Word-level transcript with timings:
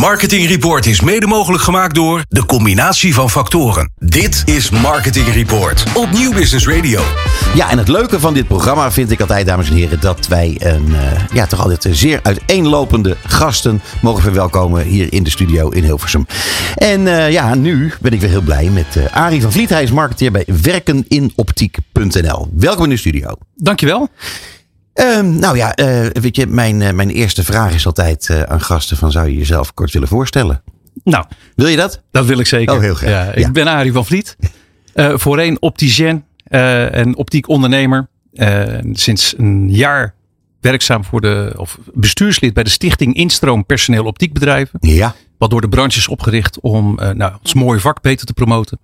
Marketing 0.00 0.46
Report 0.46 0.86
is 0.86 1.00
mede 1.00 1.26
mogelijk 1.26 1.62
gemaakt 1.62 1.94
door 1.94 2.24
de 2.28 2.46
combinatie 2.46 3.14
van 3.14 3.30
factoren. 3.30 3.92
Dit 3.98 4.42
is 4.44 4.70
Marketing 4.70 5.26
Report 5.26 5.84
op 5.94 6.10
Nieuw 6.10 6.32
Business 6.32 6.66
Radio. 6.66 7.02
Ja, 7.54 7.70
en 7.70 7.78
het 7.78 7.88
leuke 7.88 8.20
van 8.20 8.34
dit 8.34 8.46
programma 8.46 8.92
vind 8.92 9.10
ik 9.10 9.20
altijd, 9.20 9.46
dames 9.46 9.68
en 9.68 9.74
heren, 9.74 10.00
dat 10.00 10.26
wij 10.26 10.56
een, 10.58 10.86
uh, 10.88 10.98
ja, 11.32 11.46
toch 11.46 11.60
altijd 11.60 11.88
zeer 11.90 12.20
uiteenlopende 12.22 13.16
gasten 13.24 13.82
mogen 14.02 14.22
verwelkomen 14.22 14.84
hier 14.84 15.12
in 15.12 15.22
de 15.22 15.30
studio 15.30 15.68
in 15.68 15.84
Hilversum. 15.84 16.26
En 16.74 17.00
uh, 17.00 17.30
ja, 17.30 17.54
nu 17.54 17.92
ben 18.00 18.12
ik 18.12 18.20
weer 18.20 18.30
heel 18.30 18.40
blij 18.40 18.68
met 18.68 18.96
uh, 18.96 19.04
Arie 19.12 19.42
van 19.42 19.52
Vliet. 19.52 19.70
Hij 19.70 19.82
is 19.82 19.90
marketeer 19.90 20.32
bij 20.32 20.44
werkeninoptiek.nl. 20.62 22.48
Welkom 22.54 22.84
in 22.84 22.90
de 22.90 22.96
studio. 22.96 23.34
Dankjewel. 23.54 24.08
Um, 25.00 25.38
nou 25.38 25.56
ja, 25.56 25.78
uh, 25.78 26.06
weet 26.06 26.36
je, 26.36 26.46
mijn, 26.46 26.80
uh, 26.80 26.90
mijn 26.90 27.10
eerste 27.10 27.44
vraag 27.44 27.74
is 27.74 27.86
altijd 27.86 28.28
uh, 28.30 28.42
aan 28.42 28.60
gasten 28.60 28.96
van 28.96 29.10
zou 29.10 29.28
je 29.28 29.36
jezelf 29.36 29.74
kort 29.74 29.92
willen 29.92 30.08
voorstellen? 30.08 30.62
Nou. 31.04 31.24
Wil 31.54 31.66
je 31.66 31.76
dat? 31.76 32.02
Dat 32.10 32.26
wil 32.26 32.38
ik 32.38 32.46
zeker. 32.46 32.74
Oh, 32.74 32.80
heel 32.80 32.94
graag. 32.94 33.10
Ja, 33.10 33.32
ik 33.32 33.44
ja. 33.44 33.50
ben 33.50 33.66
Arie 33.66 33.92
van 33.92 34.06
Vliet. 34.06 34.36
voorheen 34.94 35.62
opticien 35.62 36.24
en 36.44 37.16
optiek 37.16 37.48
ondernemer. 37.48 38.08
sinds 38.92 39.34
een 39.38 39.70
jaar 39.70 40.14
werkzaam 40.60 41.04
voor 41.04 41.20
de, 41.20 41.52
of 41.56 41.78
bestuurslid 41.94 42.54
bij 42.54 42.62
de 42.62 42.70
stichting 42.70 43.14
Instroom 43.14 43.66
Personeel 43.66 44.04
Optiekbedrijven. 44.04 44.78
Ja. 44.80 45.14
Wat 45.38 45.50
door 45.50 45.60
de 45.60 45.68
branche 45.68 45.98
is 45.98 46.08
opgericht 46.08 46.60
om 46.60 46.98
nou, 47.14 47.32
ons 47.42 47.54
mooie 47.54 47.80
vak 47.80 48.02
beter 48.02 48.26
te 48.26 48.32
promoten. 48.32 48.78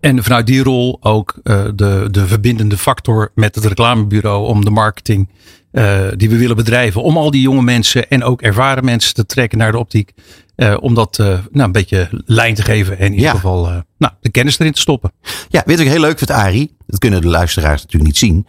En 0.00 0.22
vanuit 0.22 0.46
die 0.46 0.62
rol 0.62 0.98
ook 1.00 1.34
uh, 1.44 1.64
de, 1.74 2.08
de 2.10 2.26
verbindende 2.26 2.78
factor 2.78 3.30
met 3.34 3.54
het 3.54 3.64
reclamebureau 3.64 4.46
om 4.46 4.64
de 4.64 4.70
marketing 4.70 5.28
uh, 5.72 6.00
die 6.16 6.30
we 6.30 6.36
willen 6.36 6.56
bedrijven. 6.56 7.02
Om 7.02 7.16
al 7.16 7.30
die 7.30 7.40
jonge 7.40 7.62
mensen 7.62 8.08
en 8.08 8.24
ook 8.24 8.42
ervaren 8.42 8.84
mensen 8.84 9.14
te 9.14 9.26
trekken 9.26 9.58
naar 9.58 9.72
de 9.72 9.78
optiek. 9.78 10.12
Uh, 10.56 10.76
om 10.80 10.94
dat 10.94 11.18
nou, 11.18 11.42
een 11.52 11.72
beetje 11.72 12.08
lijn 12.24 12.54
te 12.54 12.62
geven 12.62 12.98
en 12.98 13.06
in 13.06 13.14
ieder 13.14 13.30
geval 13.30 13.84
nou, 13.98 14.12
de 14.20 14.30
kennis 14.30 14.58
erin 14.58 14.72
te 14.72 14.80
stoppen. 14.80 15.12
Ja, 15.48 15.62
weet 15.66 15.80
ik 15.80 15.88
heel 15.88 16.00
leuk 16.00 16.18
vindt 16.18 16.32
Arie. 16.32 16.76
Dat 16.86 16.98
kunnen 16.98 17.20
de 17.20 17.28
luisteraars 17.28 17.82
natuurlijk 17.82 18.12
niet 18.12 18.18
zien. 18.18 18.46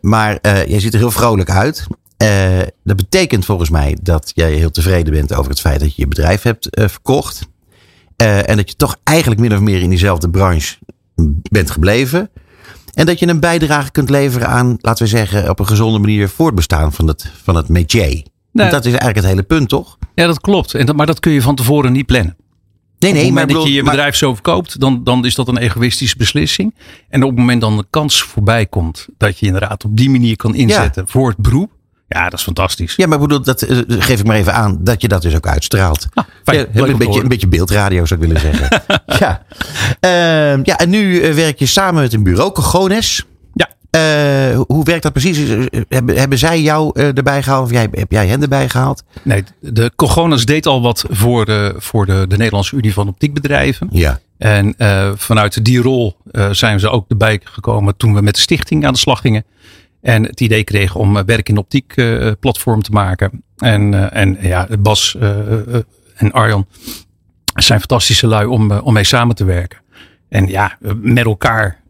maar 0.00 0.38
jij 0.42 0.80
ziet 0.80 0.92
er 0.92 0.98
heel 0.98 1.10
vrolijk 1.10 1.50
uit. 1.50 1.86
dat 2.84 2.96
betekent 2.96 3.44
volgens 3.44 3.70
mij 3.70 3.96
dat 4.02 4.32
jij 4.34 4.52
heel 4.52 4.70
tevreden 4.70 5.12
bent 5.12 5.34
over 5.34 5.50
het 5.50 5.60
feit 5.60 5.80
dat 5.80 5.94
je 5.94 6.02
je 6.02 6.08
bedrijf 6.08 6.42
hebt 6.42 6.68
verkocht. 6.70 7.48
Uh, 8.22 8.48
en 8.48 8.56
dat 8.56 8.70
je 8.70 8.76
toch 8.76 8.96
eigenlijk 9.04 9.40
min 9.40 9.52
of 9.52 9.60
meer 9.60 9.82
in 9.82 9.88
diezelfde 9.88 10.30
branche 10.30 10.76
bent 11.50 11.70
gebleven. 11.70 12.30
En 12.94 13.06
dat 13.06 13.18
je 13.18 13.28
een 13.28 13.40
bijdrage 13.40 13.90
kunt 13.90 14.10
leveren 14.10 14.48
aan, 14.48 14.76
laten 14.80 15.04
we 15.04 15.10
zeggen, 15.10 15.48
op 15.50 15.58
een 15.58 15.66
gezonde 15.66 15.98
manier 15.98 16.28
voortbestaan 16.28 16.92
van 16.92 17.06
het, 17.06 17.32
van 17.42 17.54
het 17.54 17.68
métier. 17.68 18.26
Nee. 18.52 18.70
Dat 18.70 18.84
is 18.84 18.90
eigenlijk 18.90 19.16
het 19.16 19.26
hele 19.26 19.42
punt, 19.42 19.68
toch? 19.68 19.98
Ja, 20.14 20.26
dat 20.26 20.40
klopt. 20.40 20.74
En 20.74 20.86
dat, 20.86 20.96
maar 20.96 21.06
dat 21.06 21.20
kun 21.20 21.32
je 21.32 21.42
van 21.42 21.54
tevoren 21.54 21.92
niet 21.92 22.06
plannen. 22.06 22.36
Nee, 22.98 23.12
nee, 23.12 23.20
op 23.20 23.26
het 23.26 23.34
moment 23.34 23.52
maar 23.52 23.62
dat 23.62 23.66
je 23.66 23.74
je 23.74 23.82
bedrijf 23.82 24.16
zo 24.16 24.34
verkoopt, 24.34 24.80
dan, 24.80 25.04
dan 25.04 25.24
is 25.24 25.34
dat 25.34 25.48
een 25.48 25.56
egoïstische 25.58 26.16
beslissing. 26.16 26.74
En 27.08 27.22
op 27.22 27.30
het 27.30 27.38
moment 27.38 27.60
dan 27.60 27.76
de 27.76 27.86
kans 27.90 28.22
voorbij 28.22 28.66
komt 28.66 29.08
dat 29.16 29.38
je 29.38 29.46
inderdaad 29.46 29.84
op 29.84 29.96
die 29.96 30.10
manier 30.10 30.36
kan 30.36 30.54
inzetten 30.54 31.02
ja. 31.06 31.12
voor 31.12 31.28
het 31.28 31.38
beroep. 31.38 31.70
Ja, 32.12 32.24
dat 32.24 32.38
is 32.38 32.44
fantastisch. 32.44 32.94
Ja, 32.96 33.06
maar 33.06 33.20
ik 33.20 33.26
bedoel, 33.28 33.42
dat 33.42 33.66
geef 33.88 34.20
ik 34.20 34.26
maar 34.26 34.36
even 34.36 34.54
aan 34.54 34.78
dat 34.80 35.02
je 35.02 35.08
dat 35.08 35.22
dus 35.22 35.36
ook 35.36 35.46
uitstraalt. 35.46 36.06
Ah, 36.14 36.24
fijn, 36.44 36.66
ja, 36.72 36.82
een, 36.82 36.96
beetje, 36.96 37.20
een 37.20 37.28
beetje 37.28 37.48
beeldradio 37.48 38.04
zou 38.04 38.20
ik 38.20 38.26
willen 38.26 38.42
zeggen. 38.42 38.82
ja. 39.20 39.42
Uh, 40.00 40.64
ja, 40.64 40.78
en 40.78 40.90
nu 40.90 41.20
uh, 41.20 41.34
werk 41.34 41.58
je 41.58 41.66
samen 41.66 42.02
met 42.02 42.12
een 42.12 42.22
bureau, 42.22 42.52
Cogones. 42.52 43.26
Ja. 43.54 43.68
Uh, 44.50 44.60
hoe 44.66 44.84
werkt 44.84 45.02
dat 45.02 45.12
precies? 45.12 45.68
Hebben, 45.88 46.16
hebben 46.16 46.38
zij 46.38 46.60
jou 46.60 47.00
erbij 47.00 47.42
gehaald 47.42 47.64
of 47.64 47.70
jij, 47.70 47.88
heb 47.90 48.10
jij 48.10 48.26
hen 48.26 48.42
erbij 48.42 48.68
gehaald? 48.68 49.02
Nee, 49.22 49.44
de 49.60 49.92
Cogones 49.96 50.44
deed 50.44 50.66
al 50.66 50.82
wat 50.82 51.04
voor 51.10 51.44
de, 51.44 51.74
voor 51.76 52.06
de, 52.06 52.24
de 52.28 52.36
Nederlandse 52.36 52.76
Unie 52.76 52.92
van 52.92 53.08
Optiekbedrijven. 53.08 53.88
Ja. 53.90 54.20
En 54.38 54.74
vanuit 55.16 55.64
die 55.64 55.82
rol 55.82 56.16
zijn 56.50 56.80
ze 56.80 56.88
ook 56.88 57.04
erbij 57.08 57.40
gekomen 57.44 57.96
toen 57.96 58.14
we 58.14 58.22
met 58.22 58.34
de 58.34 58.40
stichting 58.40 58.86
aan 58.86 58.92
de 58.92 58.98
slag 58.98 59.20
gingen. 59.20 59.44
En 60.02 60.22
het 60.22 60.40
idee 60.40 60.64
kreeg 60.64 60.94
om 60.94 61.24
werk 61.24 61.48
in 61.48 61.56
optiek 61.56 61.92
uh, 61.96 62.30
platform 62.40 62.82
te 62.82 62.90
maken. 62.90 63.42
En, 63.56 64.12
en 64.12 64.38
ja, 64.40 64.68
Bas 64.78 65.16
en 66.14 66.32
Arjan 66.32 66.66
zijn 67.54 67.78
fantastische 67.78 68.26
lui 68.26 68.46
om, 68.46 68.70
om 68.72 68.92
mee 68.92 69.04
samen 69.04 69.34
te 69.34 69.44
werken. 69.44 69.78
En 70.28 70.46
ja, 70.46 70.78
met 71.00 71.24
elkaar 71.24 71.80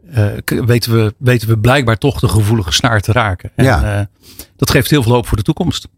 weten, 0.45 0.93
we, 0.93 1.15
weten 1.19 1.49
we 1.49 1.59
blijkbaar 1.59 1.99
toch 1.99 2.21
de 2.21 2.29
gevoelige 2.29 2.73
snaar 2.73 3.01
te 3.01 3.13
raken. 3.13 3.51
En 3.55 3.65
ja. 3.65 4.09
dat 4.57 4.71
geeft 4.71 4.91
heel 4.91 5.03
veel 5.03 5.13
hoop 5.13 5.27
voor 5.27 5.37
de 5.37 5.43
toekomst. 5.43 5.89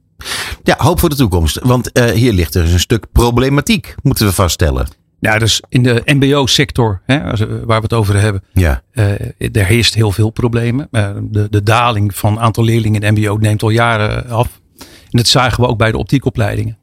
Ja, 0.62 0.74
hoop 0.78 1.00
voor 1.00 1.08
de 1.08 1.16
toekomst. 1.16 1.58
Want 1.62 1.90
hier 2.14 2.32
ligt 2.32 2.54
er 2.54 2.72
een 2.72 2.80
stuk 2.80 3.06
problematiek, 3.12 3.94
moeten 4.02 4.26
we 4.26 4.32
vaststellen. 4.32 4.86
Ja, 5.22 5.38
dus 5.38 5.62
in 5.68 5.82
de 5.82 6.02
MBO-sector, 6.04 7.00
waar 7.06 7.64
we 7.64 7.74
het 7.74 7.92
over 7.92 8.20
hebben, 8.20 8.42
ja. 8.52 8.82
uh, 8.92 9.10
er 9.38 9.64
heerst 9.64 9.94
heel 9.94 10.12
veel 10.12 10.30
problemen. 10.30 10.88
Uh, 10.90 11.10
de, 11.22 11.46
de 11.50 11.62
daling 11.62 12.14
van 12.14 12.40
aantal 12.40 12.64
leerlingen 12.64 13.00
in 13.00 13.14
MBO 13.14 13.36
neemt 13.36 13.62
al 13.62 13.70
jaren 13.70 14.28
af. 14.28 14.60
En 14.78 14.86
dat 15.18 15.26
zagen 15.26 15.62
we 15.62 15.68
ook 15.68 15.78
bij 15.78 15.90
de 15.90 15.98
optiekopleidingen. 15.98 16.78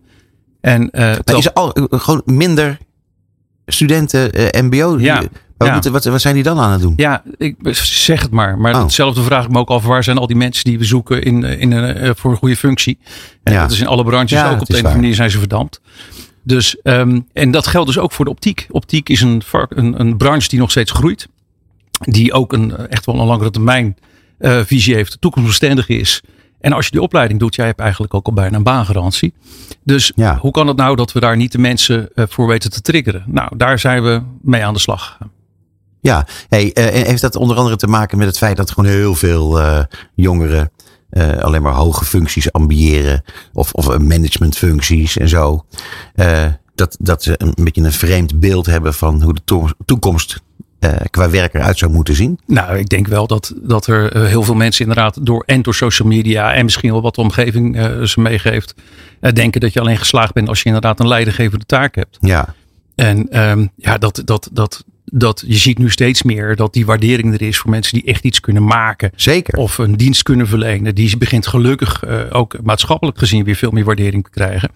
En, 0.62 0.82
uh, 0.82 1.02
maar 1.02 1.38
is 1.38 1.46
er 1.46 1.54
al 1.54 1.72
gewoon 1.90 2.22
minder 2.26 2.78
studenten 3.66 4.32
MBO? 4.66 5.00
Ja. 5.00 5.24
Moeten, 5.58 5.92
wat, 5.92 6.04
wat, 6.04 6.22
zijn 6.22 6.36
die 6.36 6.44
dan 6.44 6.60
aan 6.60 6.72
het 6.72 6.82
doen? 6.82 6.94
Ja, 6.96 7.24
ik 7.38 7.56
zeg 7.72 8.22
het 8.22 8.32
maar. 8.32 8.58
Maar 8.58 8.74
oh. 8.74 8.82
hetzelfde 8.82 9.24
vraag 9.24 9.46
ik 9.46 9.52
me 9.52 9.60
ook 9.60 9.70
af. 9.70 9.86
Waar 9.86 10.04
zijn 10.04 10.18
al 10.18 10.28
die 10.28 10.36
mensen 10.36 10.64
die 10.64 10.78
we 10.78 10.86
zoeken 10.86 11.24
in, 11.24 11.44
in 11.44 11.72
een, 11.72 12.16
voor 12.16 12.32
een 12.32 12.38
goede 12.38 12.56
functie? 12.56 13.00
En 13.44 13.54
ja. 13.54 13.62
dat 13.62 13.72
is 13.72 13.80
in 13.80 13.88
alle 13.88 14.04
branches 14.04 14.40
ja, 14.40 14.52
ook. 14.52 14.60
Op 14.62 14.68
de 14.68 14.76
andere 14.76 14.96
manier 14.96 15.16
zijn 15.16 15.32
ze 15.32 15.40
verdampt. 15.40 15.82
Dus, 16.44 16.78
um, 16.84 17.28
en 17.34 17.52
dat 17.52 17.68
geldt 17.68 17.88
dus 17.88 17.98
ook 17.98 18.12
voor 18.12 18.26
de 18.26 18.32
optiek. 18.32 18.68
Optiek 18.72 19.10
is 19.10 19.22
een, 19.22 19.42
een, 19.70 20.00
een 20.00 20.18
branche 20.18 20.48
die 20.48 20.60
nog 20.60 20.72
steeds 20.72 20.92
groeit. 20.92 21.28
Die 22.00 22.34
ook 22.34 22.54
een, 22.54 22.88
echt 22.88 23.06
wel 23.06 23.20
een 23.20 23.26
langere 23.26 23.52
termijn 23.52 23.98
uh, 24.40 24.60
visie 24.64 24.96
heeft. 24.96 25.22
Toekomstbestendig 25.22 25.88
is. 25.88 26.22
En 26.60 26.74
als 26.74 26.86
je 26.86 26.92
die 26.92 27.02
opleiding 27.02 27.40
doet, 27.40 27.56
jij 27.56 27.66
hebt 27.66 27.80
eigenlijk 27.80 28.14
ook 28.14 28.26
al 28.26 28.34
bijna 28.34 28.58
een 28.58 28.64
baangarantie. 28.64 29.34
Dus 29.84 30.12
ja. 30.16 30.38
hoe 30.38 30.52
kan 30.52 30.68
het 30.68 30.78
nou 30.78 30.96
dat 30.96 31.12
we 31.12 31.20
daar 31.20 31.38
niet 31.38 31.52
de 31.52 31.58
mensen 31.58 32.10
uh, 32.16 32.26
voor 32.28 32.48
weten 32.48 32.72
te 32.72 32.82
triggeren? 32.82 33.24
Nou, 33.28 33.58
daar 33.58 33.80
zijn 33.80 34.04
we 34.04 34.22
mee 34.42 34.66
aan 34.66 34.74
de 34.74 34.80
slag. 34.80 35.18
Ja, 36.02 36.28
hey, 36.48 36.72
heeft 36.74 37.22
dat 37.22 37.36
onder 37.36 37.58
andere 37.58 37.76
te 37.76 37.88
maken 37.88 38.18
met 38.18 38.28
het 38.28 38.38
feit 38.38 38.58
dat 38.58 38.72
gewoon 38.72 38.90
heel 38.90 39.16
veel 39.16 39.60
jongeren 40.16 40.72
uh, 41.12 41.38
alleen 41.38 41.62
maar 41.62 41.74
hoge 41.74 42.06
functies 42.06 42.52
ambiëren. 42.52 43.24
Of, 43.54 43.72
of 43.74 43.98
managementfuncties 43.98 45.18
en 45.18 45.30
zo. 45.30 45.66
Uh, 46.16 46.46
dat, 46.76 46.98
dat 47.00 47.24
ze 47.24 47.34
een 47.38 47.54
beetje 47.64 47.82
een 47.82 47.92
vreemd 47.92 48.40
beeld 48.40 48.66
hebben 48.66 48.94
van 48.94 49.22
hoe 49.22 49.34
de 49.34 49.74
toekomst 49.86 50.42
uh, 50.80 50.92
qua 51.10 51.30
werk 51.30 51.54
eruit 51.54 51.78
zou 51.78 51.92
moeten 51.92 52.16
zien? 52.16 52.40
Nou, 52.46 52.78
ik 52.78 52.90
denk 52.90 53.08
wel 53.08 53.28
dat, 53.28 53.54
dat 53.56 53.88
er 53.88 54.16
uh, 54.16 54.26
heel 54.26 54.44
veel 54.44 54.56
mensen 54.56 54.86
inderdaad 54.86 55.26
door 55.26 55.44
en 55.46 55.62
door 55.62 55.76
social 55.76 56.08
media 56.08 56.54
en 56.54 56.64
misschien 56.64 56.92
wel 56.92 57.02
wat 57.02 57.16
de 57.16 57.22
omgeving 57.22 57.76
uh, 57.76 58.02
ze 58.02 58.20
meegeeft, 58.20 58.74
denken 59.34 59.62
dat 59.62 59.74
je 59.74 59.80
alleen 59.80 59.98
geslaagd 59.98 60.34
bent 60.34 60.48
als 60.48 60.60
je 60.60 60.66
inderdaad 60.66 61.00
een 61.00 61.08
leidinggevende 61.08 61.66
taak 61.66 61.96
hebt. 61.96 62.18
Ja. 62.22 62.54
En 62.96 63.42
um, 63.50 63.72
ja, 63.76 63.98
dat, 63.98 64.22
dat, 64.26 64.50
dat, 64.52 64.84
dat 65.12 65.44
je 65.48 65.58
ziet 65.58 65.78
nu 65.78 65.90
steeds 65.90 66.24
meer 66.24 66.56
dat 66.56 66.74
die 66.74 66.86
waardering 66.86 67.34
er 67.34 67.42
is 67.42 67.58
voor 67.58 67.70
mensen 67.70 67.94
die 67.94 68.06
echt 68.06 68.24
iets 68.24 68.40
kunnen 68.40 68.64
maken. 68.64 69.12
Zeker. 69.16 69.58
Of 69.58 69.78
een 69.78 69.98
dienst 69.98 70.24
kunnen 70.24 70.48
verlenen. 70.48 70.96
Die 70.96 71.18
begint 71.18 71.48
gelukkig 71.48 72.04
uh, 72.08 72.22
ook 72.30 72.58
maatschappelijk 72.64 73.18
gezien 73.18 73.44
weer 73.44 73.56
veel 73.56 73.72
meer 73.72 73.84
waardering 73.84 74.24
te 74.24 74.30
krijgen. 74.30 74.72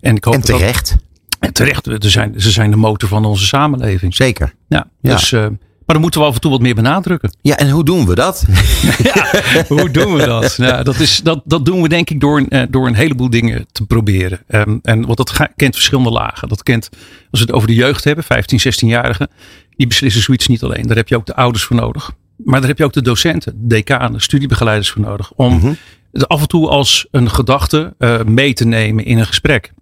En, 0.00 0.16
ik 0.16 0.24
hoop 0.24 0.34
en 0.34 0.40
terecht. 0.40 0.90
Dat, 0.90 0.98
en 1.38 1.52
terecht. 1.52 1.84
Ze 1.84 2.10
zijn, 2.10 2.40
ze 2.40 2.50
zijn 2.50 2.70
de 2.70 2.76
motor 2.76 3.08
van 3.08 3.24
onze 3.24 3.46
samenleving. 3.46 4.14
Zeker. 4.14 4.54
Ja, 4.68 4.90
ja. 5.00 5.10
Dus, 5.10 5.30
uh, 5.30 5.46
maar 5.86 5.96
dan 5.96 6.00
moeten 6.00 6.20
we 6.20 6.26
af 6.26 6.34
en 6.34 6.40
toe 6.40 6.50
wat 6.50 6.60
meer 6.60 6.74
benadrukken. 6.74 7.36
Ja, 7.40 7.56
en 7.56 7.70
hoe 7.70 7.84
doen 7.84 8.06
we 8.06 8.14
dat? 8.14 8.44
ja, 9.14 9.42
hoe 9.68 9.90
doen 9.90 10.14
we 10.14 10.24
dat? 10.24 10.58
Nou, 10.58 10.84
dat, 10.84 11.00
is, 11.00 11.20
dat, 11.22 11.42
dat 11.44 11.64
doen 11.64 11.82
we 11.82 11.88
denk 11.88 12.10
ik 12.10 12.20
door, 12.20 12.44
uh, 12.48 12.62
door 12.70 12.86
een 12.86 12.94
heleboel 12.94 13.30
dingen 13.30 13.66
te 13.72 13.86
proberen. 13.86 14.40
Um, 14.48 14.78
en 14.82 15.06
want 15.06 15.16
dat 15.16 15.48
kent 15.56 15.74
verschillende 15.74 16.10
lagen. 16.10 16.48
Dat 16.48 16.62
kent, 16.62 16.88
als 17.30 17.40
we 17.40 17.46
het 17.46 17.52
over 17.52 17.68
de 17.68 17.74
jeugd 17.74 18.04
hebben, 18.04 18.24
15, 18.24 18.60
16-jarigen. 18.60 19.28
Die 19.76 19.86
beslissen 19.86 20.22
zoiets 20.22 20.46
niet 20.46 20.62
alleen. 20.62 20.86
Daar 20.86 20.96
heb 20.96 21.08
je 21.08 21.16
ook 21.16 21.26
de 21.26 21.36
ouders 21.36 21.64
voor 21.64 21.76
nodig. 21.76 22.12
Maar 22.36 22.60
daar 22.60 22.68
heb 22.68 22.78
je 22.78 22.84
ook 22.84 22.92
de 22.92 23.02
docenten, 23.02 23.52
de 23.60 23.66
decanen, 23.66 24.20
studiebegeleiders 24.20 24.90
voor 24.90 25.02
nodig. 25.02 25.32
Om 25.36 25.54
Mhm. 25.54 25.66
mm 25.66 25.76
-hmm. 26.12 26.22
af 26.26 26.40
en 26.40 26.48
toe 26.48 26.68
als 26.68 27.06
een 27.10 27.30
gedachte 27.30 27.94
uh, 27.98 28.22
mee 28.22 28.52
te 28.52 28.66
nemen 28.66 29.04
in 29.04 29.18
een 29.18 29.26
gesprek. 29.26 29.72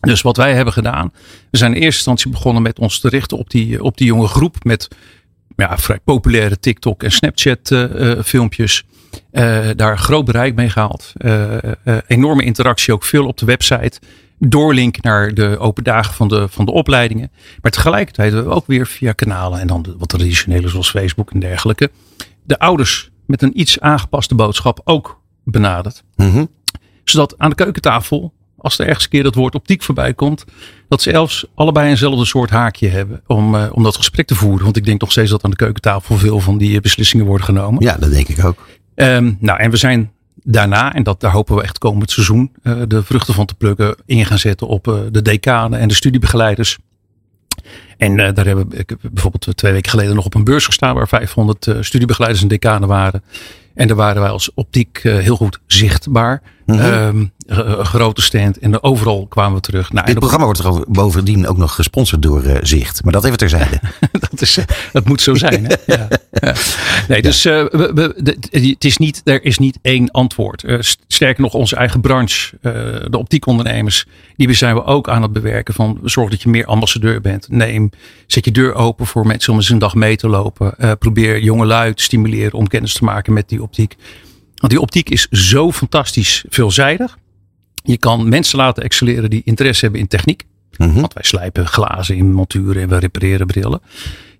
Dus 0.00 0.22
wat 0.22 0.36
wij 0.36 0.54
hebben 0.54 0.72
gedaan. 0.72 1.12
We 1.50 1.58
zijn 1.58 1.70
in 1.70 1.76
eerste 1.76 1.96
instantie 1.96 2.30
begonnen 2.30 2.62
met 2.62 2.78
ons 2.78 3.00
te 3.00 3.08
richten 3.08 3.38
op 3.38 3.50
die, 3.50 3.82
op 3.82 3.96
die 3.96 4.06
jonge 4.06 4.26
groep. 4.26 4.64
Met 4.64 4.88
ja, 5.66 5.78
vrij 5.78 5.98
populaire 6.04 6.58
TikTok 6.58 7.02
en 7.02 7.12
Snapchat 7.12 7.70
uh, 7.70 8.22
filmpjes. 8.22 8.84
Uh, 9.32 9.68
daar 9.76 9.98
groot 9.98 10.24
bereik 10.24 10.54
mee 10.54 10.70
gehaald. 10.70 11.12
Enorme 12.06 12.44
interactie 12.44 12.92
ook 12.92 13.04
veel 13.04 13.26
op 13.26 13.38
de 13.38 13.46
website. 13.46 14.00
Doorlink 14.38 15.02
naar 15.02 15.34
de 15.34 15.58
open 15.58 15.84
dagen 15.84 16.14
van 16.14 16.28
de, 16.28 16.48
van 16.48 16.64
de 16.64 16.72
opleidingen. 16.72 17.30
Maar 17.62 17.70
tegelijkertijd 17.70 18.32
hebben 18.32 18.50
we 18.50 18.56
ook 18.56 18.66
weer 18.66 18.86
via 18.86 19.12
kanalen 19.12 19.60
en 19.60 19.66
dan 19.66 19.82
de, 19.82 19.94
wat 19.98 20.08
traditionele 20.08 20.68
zoals 20.68 20.90
Facebook 20.90 21.30
en 21.30 21.40
dergelijke. 21.40 21.90
De 22.42 22.58
ouders 22.58 23.10
met 23.26 23.42
een 23.42 23.60
iets 23.60 23.80
aangepaste 23.80 24.34
boodschap 24.34 24.80
ook 24.84 25.20
benaderd. 25.44 26.02
Mm 26.16 26.30
-hmm. 26.30 26.48
Zodat 27.04 27.38
aan 27.38 27.50
de 27.50 27.56
keukentafel 27.56 28.32
als 28.58 28.78
er 28.78 28.86
ergens 28.86 29.04
een 29.04 29.10
keer 29.10 29.22
dat 29.22 29.34
woord 29.34 29.54
optiek 29.54 29.82
voorbij 29.82 30.14
komt, 30.14 30.44
dat 30.88 31.02
ze 31.02 31.10
zelfs 31.10 31.46
allebei 31.54 31.88
eenzelfde 31.88 32.24
soort 32.24 32.50
haakje 32.50 32.88
hebben 32.88 33.22
om, 33.26 33.54
uh, 33.54 33.66
om 33.72 33.82
dat 33.82 33.96
gesprek 33.96 34.26
te 34.26 34.34
voeren. 34.34 34.64
Want 34.64 34.76
ik 34.76 34.84
denk 34.84 35.00
nog 35.00 35.10
steeds 35.10 35.30
dat 35.30 35.44
aan 35.44 35.50
de 35.50 35.56
keukentafel 35.56 36.16
veel 36.16 36.40
van 36.40 36.58
die 36.58 36.80
beslissingen 36.80 37.26
worden 37.26 37.46
genomen. 37.46 37.82
Ja, 37.82 37.96
dat 37.96 38.10
denk 38.10 38.28
ik 38.28 38.44
ook. 38.44 38.68
Um, 38.94 39.36
nou, 39.40 39.58
en 39.58 39.70
we 39.70 39.76
zijn 39.76 40.12
daarna, 40.42 40.94
en 40.94 41.02
dat, 41.02 41.20
daar 41.20 41.32
hopen 41.32 41.56
we 41.56 41.62
echt 41.62 41.78
komend 41.78 42.10
seizoen 42.10 42.52
uh, 42.62 42.82
de 42.88 43.02
vruchten 43.02 43.34
van 43.34 43.46
te 43.46 43.54
plukken, 43.54 43.96
in 44.06 44.26
gaan 44.26 44.38
zetten 44.38 44.66
op 44.66 44.86
uh, 44.88 44.94
de 45.10 45.22
decanen 45.22 45.78
en 45.78 45.88
de 45.88 45.94
studiebegeleiders. 45.94 46.78
En 47.98 48.10
uh, 48.10 48.16
daar 48.34 48.46
hebben 48.46 48.68
we 48.68 48.96
bijvoorbeeld 49.12 49.56
twee 49.56 49.72
weken 49.72 49.90
geleden 49.90 50.14
nog 50.14 50.24
op 50.24 50.34
een 50.34 50.44
beurs 50.44 50.66
gestaan 50.66 50.94
waar 50.94 51.08
500 51.08 51.76
studiebegeleiders 51.80 52.42
en 52.42 52.48
decanen 52.48 52.88
waren. 52.88 53.22
En 53.74 53.86
daar 53.86 53.96
waren 53.96 54.22
wij 54.22 54.30
als 54.30 54.54
optiek 54.54 55.00
heel 55.02 55.36
goed 55.36 55.60
zichtbaar. 55.66 56.42
Mm 56.66 56.78
-hmm. 56.78 56.92
um, 56.92 57.32
grote 57.84 58.22
stand 58.22 58.58
en 58.58 58.82
overal 58.82 59.26
kwamen 59.26 59.54
we 59.54 59.60
terug. 59.60 59.92
Nou, 59.92 60.06
Dit 60.06 60.18
programma 60.18 60.44
wordt 60.44 60.88
bovendien 60.88 61.48
ook 61.48 61.56
nog 61.56 61.74
gesponsord 61.74 62.22
door 62.22 62.44
uh, 62.44 62.56
Zicht. 62.60 63.04
Maar 63.04 63.12
dat 63.12 63.24
even 63.24 63.38
terzijde. 63.38 63.80
dat, 64.30 64.40
is, 64.40 64.58
dat 64.92 65.04
moet 65.04 65.20
zo 65.20 65.34
zijn. 65.34 65.66
Hè? 65.66 65.74
ja. 65.86 66.08
ja. 66.30 66.54
Nee, 67.08 67.22
dus 67.22 67.46
uh, 67.46 67.52
we, 67.52 67.90
we, 67.94 68.14
de, 68.16 68.36
het 68.70 68.84
is 68.84 68.96
niet, 68.96 69.20
er 69.24 69.44
is 69.44 69.58
niet 69.58 69.78
één 69.82 70.10
antwoord. 70.10 70.62
Uh, 70.62 70.78
sterker 71.06 71.42
nog, 71.42 71.54
onze 71.54 71.76
eigen 71.76 72.00
branche, 72.00 72.56
de 73.10 73.18
optiekondernemers, 73.18 74.06
die 74.36 74.52
zijn 74.52 74.74
we 74.74 74.84
ook 74.84 75.08
aan 75.08 75.22
het 75.22 75.32
bewerken. 75.32 75.74
Van 75.74 75.98
zorg 76.04 76.30
dat 76.30 76.42
je 76.42 76.48
meer 76.48 76.66
ambassadeur 76.66 77.20
bent. 77.20 77.46
Neem, 77.50 77.87
zet 78.26 78.44
je 78.44 78.50
deur 78.50 78.74
open 78.74 79.06
voor 79.06 79.26
mensen 79.26 79.52
om 79.52 79.58
eens 79.58 79.68
een 79.68 79.78
dag 79.78 79.94
mee 79.94 80.16
te 80.16 80.28
lopen. 80.28 80.98
probeer 80.98 81.42
jonge 81.42 81.66
lui 81.66 81.94
te 81.94 82.02
stimuleren 82.02 82.52
om 82.52 82.68
kennis 82.68 82.92
te 82.92 83.04
maken 83.04 83.32
met 83.32 83.48
die 83.48 83.62
optiek. 83.62 83.96
Want 84.54 84.72
die 84.72 84.80
optiek 84.80 85.10
is 85.10 85.26
zo 85.30 85.72
fantastisch 85.72 86.44
veelzijdig. 86.48 87.18
Je 87.82 87.98
kan 87.98 88.28
mensen 88.28 88.58
laten 88.58 88.82
excelleren 88.82 89.30
die 89.30 89.42
interesse 89.44 89.82
hebben 89.82 90.00
in 90.00 90.06
techniek. 90.06 90.44
Mm 90.76 90.90
-hmm. 90.90 91.00
Want 91.00 91.12
wij 91.12 91.22
slijpen 91.24 91.66
glazen 91.66 92.16
in 92.16 92.32
monturen 92.32 92.82
en 92.82 92.88
we 92.88 92.98
repareren 92.98 93.46
brillen. 93.46 93.80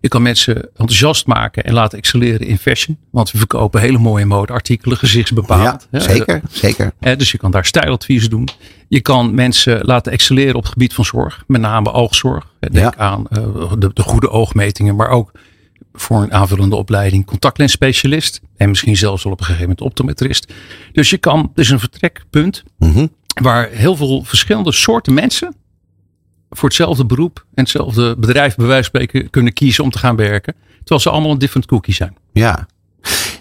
Je 0.00 0.08
kan 0.08 0.22
mensen 0.22 0.56
enthousiast 0.56 1.26
maken 1.26 1.64
en 1.64 1.72
laten 1.72 1.98
excelleren 1.98 2.46
in 2.46 2.58
fashion. 2.58 2.98
Want 3.10 3.30
we 3.30 3.38
verkopen 3.38 3.80
hele 3.80 3.98
mooie 3.98 4.24
modeartikelen, 4.24 4.96
gezichtsbepaald. 4.96 5.86
Ja, 5.90 6.00
zeker, 6.00 6.40
zeker. 6.50 6.92
Dus 7.00 7.30
je 7.30 7.38
kan 7.38 7.50
daar 7.50 7.64
stijladvies 7.64 8.28
doen. 8.28 8.48
Je 8.88 9.00
kan 9.00 9.34
mensen 9.34 9.84
laten 9.84 10.12
excelleren 10.12 10.54
op 10.54 10.62
het 10.62 10.72
gebied 10.72 10.94
van 10.94 11.04
zorg. 11.04 11.44
Met 11.46 11.60
name 11.60 11.92
oogzorg. 11.92 12.52
Denk 12.60 12.94
ja. 12.94 12.96
aan 12.96 13.26
uh, 13.30 13.72
de, 13.78 13.90
de 13.94 14.02
goede 14.02 14.30
oogmetingen, 14.30 14.96
maar 14.96 15.08
ook 15.08 15.32
voor 15.92 16.22
een 16.22 16.32
aanvullende 16.32 16.76
opleiding 16.76 17.26
contactlensspecialist. 17.26 18.40
En 18.56 18.68
misschien 18.68 18.96
zelfs 18.96 19.22
wel 19.22 19.32
op 19.32 19.38
een 19.38 19.44
gegeven 19.44 19.68
moment 19.68 19.86
optometrist. 19.86 20.52
Dus 20.92 21.10
je 21.10 21.18
kan, 21.18 21.52
is 21.54 21.70
een 21.70 21.80
vertrekpunt 21.80 22.64
mm 22.78 22.92
-hmm. 22.92 23.12
waar 23.42 23.68
heel 23.68 23.96
veel 23.96 24.24
verschillende 24.24 24.72
soorten 24.72 25.14
mensen 25.14 25.54
voor 26.50 26.68
hetzelfde 26.68 27.06
beroep 27.06 27.44
en 27.54 27.62
hetzelfde 27.62 28.16
bedrijf 28.16 28.56
bij 28.56 28.66
wijze 28.66 28.90
van 28.90 29.00
spreken 29.00 29.30
kunnen 29.30 29.52
kiezen 29.52 29.84
om 29.84 29.90
te 29.90 29.98
gaan 29.98 30.16
werken. 30.16 30.54
Terwijl 30.78 31.00
ze 31.00 31.10
allemaal 31.10 31.30
een 31.30 31.38
different 31.38 31.66
cookie 31.66 31.94
zijn. 31.94 32.16
Ja. 32.32 32.66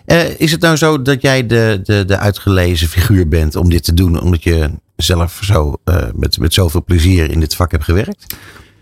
Uh, 0.05 0.39
is 0.39 0.51
het 0.51 0.61
nou 0.61 0.75
zo 0.75 1.01
dat 1.01 1.21
jij 1.21 1.47
de, 1.47 1.79
de, 1.83 2.05
de 2.05 2.17
uitgelezen 2.17 2.87
figuur 2.87 3.27
bent 3.27 3.55
om 3.55 3.69
dit 3.69 3.83
te 3.83 3.93
doen, 3.93 4.21
omdat 4.21 4.43
je 4.43 4.69
zelf 4.95 5.39
zo 5.43 5.75
uh, 5.85 6.03
met, 6.15 6.39
met 6.39 6.53
zoveel 6.53 6.83
plezier 6.83 7.31
in 7.31 7.39
dit 7.39 7.55
vak 7.55 7.71
hebt 7.71 7.83
gewerkt? 7.83 8.35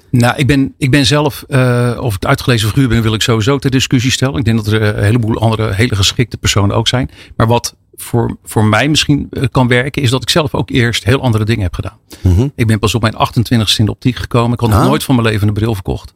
Nou, 0.09 0.35
ik 0.37 0.47
ben, 0.47 0.73
ik 0.77 0.91
ben 0.91 1.05
zelf, 1.05 1.43
uh, 1.47 1.97
of 2.01 2.13
het 2.13 2.25
uitgelezen 2.25 2.67
figuur 2.67 2.87
ben, 2.87 3.01
wil 3.01 3.13
ik 3.13 3.21
sowieso 3.21 3.57
ter 3.57 3.71
discussie 3.71 4.11
stellen. 4.11 4.35
Ik 4.35 4.45
denk 4.45 4.57
dat 4.63 4.73
er 4.73 4.81
een 4.81 5.03
heleboel 5.03 5.39
andere 5.39 5.73
hele 5.73 5.95
geschikte 5.95 6.37
personen 6.37 6.75
ook 6.75 6.87
zijn. 6.87 7.09
Maar 7.35 7.47
wat 7.47 7.75
voor, 7.97 8.37
voor 8.43 8.65
mij 8.65 8.87
misschien 8.87 9.29
kan 9.51 9.67
werken, 9.67 10.01
is 10.01 10.09
dat 10.09 10.21
ik 10.21 10.29
zelf 10.29 10.53
ook 10.53 10.69
eerst 10.69 11.03
heel 11.03 11.21
andere 11.21 11.45
dingen 11.45 11.63
heb 11.63 11.73
gedaan. 11.73 11.97
Mm 12.21 12.35
-hmm. 12.35 12.51
Ik 12.55 12.67
ben 12.67 12.79
pas 12.79 12.95
op 12.95 13.01
mijn 13.01 13.13
28ste 13.13 13.77
in 13.77 13.85
de 13.85 13.91
optiek 13.91 14.15
gekomen. 14.15 14.53
Ik 14.53 14.59
had 14.59 14.69
nog 14.69 14.79
ah. 14.79 14.85
nooit 14.85 15.03
van 15.03 15.15
mijn 15.15 15.27
leven 15.27 15.47
een 15.47 15.53
bril 15.53 15.73
verkocht. 15.73 16.13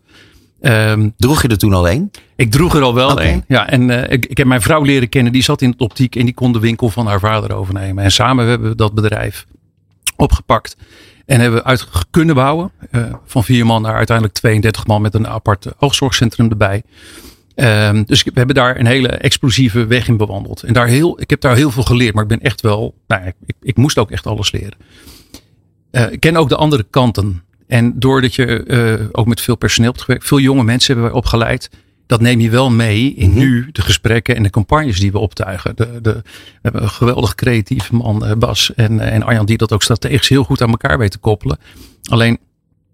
Um, 0.61 1.13
droeg 1.17 1.41
je 1.41 1.47
er 1.47 1.57
toen 1.57 1.73
al 1.73 1.89
een? 1.89 2.11
Ik 2.35 2.51
droeg 2.51 2.75
er 2.75 2.81
al 2.81 2.93
wel 2.93 3.11
okay. 3.11 3.33
een. 3.33 3.43
Ja, 3.47 3.69
en 3.69 3.89
uh, 3.89 4.11
ik, 4.11 4.25
ik, 4.25 4.37
heb 4.37 4.47
mijn 4.47 4.61
vrouw 4.61 4.81
leren 4.81 5.09
kennen. 5.09 5.31
Die 5.31 5.43
zat 5.43 5.61
in 5.61 5.73
de 5.77 5.83
optiek 5.83 6.15
en 6.15 6.25
die 6.25 6.33
kon 6.33 6.53
de 6.53 6.59
winkel 6.59 6.89
van 6.89 7.07
haar 7.07 7.19
vader 7.19 7.53
overnemen. 7.53 8.03
En 8.03 8.11
samen 8.11 8.47
hebben 8.47 8.69
we 8.69 8.75
dat 8.75 8.93
bedrijf 8.93 9.45
opgepakt. 10.15 10.77
En 11.25 11.39
hebben 11.39 11.59
we 11.59 11.65
uit 11.65 11.87
kunnen 12.09 12.35
bouwen. 12.35 12.71
Uh, 12.91 13.13
van 13.25 13.43
vier 13.43 13.65
man 13.65 13.81
naar 13.81 13.95
uiteindelijk 13.95 14.37
32 14.37 14.87
man 14.87 15.01
met 15.01 15.13
een 15.13 15.27
apart 15.27 15.65
oogzorgcentrum 15.79 16.49
erbij. 16.49 16.83
Um, 17.61 18.03
dus 18.05 18.23
we 18.23 18.31
hebben 18.33 18.55
daar 18.55 18.79
een 18.79 18.85
hele 18.85 19.07
explosieve 19.07 19.85
weg 19.85 20.07
in 20.07 20.17
bewandeld. 20.17 20.63
En 20.63 20.73
daar 20.73 20.87
heel, 20.87 21.21
ik 21.21 21.29
heb 21.29 21.41
daar 21.41 21.55
heel 21.55 21.71
veel 21.71 21.83
geleerd. 21.83 22.13
Maar 22.13 22.23
ik 22.23 22.29
ben 22.29 22.41
echt 22.41 22.61
wel, 22.61 22.95
nou, 23.07 23.25
ik, 23.25 23.55
ik 23.61 23.77
moest 23.77 23.97
ook 23.97 24.11
echt 24.11 24.27
alles 24.27 24.51
leren. 24.51 24.77
Uh, 25.91 26.11
ik 26.11 26.19
ken 26.19 26.35
ook 26.35 26.49
de 26.49 26.55
andere 26.55 26.85
kanten. 26.89 27.43
En 27.67 27.99
doordat 27.99 28.35
je 28.35 28.63
uh, 28.67 29.07
ook 29.11 29.27
met 29.27 29.41
veel 29.41 29.55
personeel 29.55 29.89
hebt 29.89 30.01
gewerkt, 30.01 30.27
veel 30.27 30.39
jonge 30.39 30.63
mensen 30.63 30.93
hebben 30.93 31.11
wij 31.11 31.21
opgeleid 31.21 31.69
dat 32.09 32.21
neem 32.21 32.39
je 32.39 32.49
wel 32.49 32.69
mee 32.69 33.13
in 33.13 33.29
mm-hmm. 33.29 33.43
nu 33.43 33.69
de 33.71 33.81
gesprekken 33.81 34.35
en 34.35 34.43
de 34.43 34.49
campagnes 34.49 34.99
die 34.99 35.11
we 35.11 35.19
optuigen. 35.19 35.75
De, 35.75 35.99
de, 36.01 36.13
we 36.23 36.59
hebben 36.61 36.81
een 36.81 36.89
geweldig 36.89 37.35
creatief 37.35 37.91
man, 37.91 38.35
Bas 38.37 38.73
en, 38.75 38.99
en 38.99 39.23
Arjan, 39.23 39.45
die 39.45 39.57
dat 39.57 39.73
ook 39.73 39.83
strategisch 39.83 40.29
heel 40.29 40.43
goed 40.43 40.61
aan 40.61 40.69
elkaar 40.69 40.97
weten 40.97 41.19
koppelen. 41.19 41.57
Alleen 42.09 42.39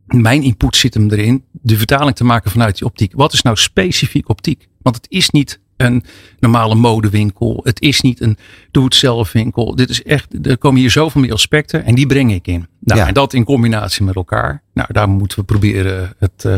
mijn 0.05 0.43
input 0.43 0.75
zit 0.75 0.93
hem 0.93 1.09
erin, 1.09 1.43
de 1.51 1.77
vertaling 1.77 2.15
te 2.15 2.23
maken 2.23 2.51
vanuit 2.51 2.77
die 2.77 2.87
optiek. 2.87 3.13
Wat 3.15 3.33
is 3.33 3.41
nou 3.41 3.55
specifiek 3.55 4.29
optiek? 4.29 4.67
Want 4.81 4.95
het 4.95 5.05
is 5.09 5.29
niet 5.29 5.59
een 5.77 6.03
normale 6.39 6.75
modewinkel. 6.75 7.59
Het 7.63 7.81
is 7.81 8.01
niet 8.01 8.21
een 8.21 8.37
doe-het-zelf 8.71 9.31
winkel. 9.31 9.75
Dit 9.75 9.89
is 9.89 10.03
echt, 10.03 10.47
er 10.47 10.57
komen 10.57 10.79
hier 10.79 10.91
zoveel 10.91 11.21
meer 11.21 11.33
aspecten 11.33 11.85
en 11.85 11.95
die 11.95 12.07
breng 12.07 12.33
ik 12.33 12.47
in. 12.47 12.67
Nou, 12.79 12.99
ja. 12.99 13.07
En 13.07 13.13
dat 13.13 13.33
in 13.33 13.43
combinatie 13.43 14.05
met 14.05 14.15
elkaar. 14.15 14.61
Nou, 14.73 14.93
daar 14.93 15.09
moeten 15.09 15.39
we 15.39 15.45
proberen 15.45 16.13
het, 16.19 16.43
uh, 16.47 16.55